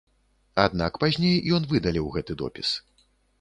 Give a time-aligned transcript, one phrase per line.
[0.63, 2.69] Аднак пазней ён выдаліў гэты допіс.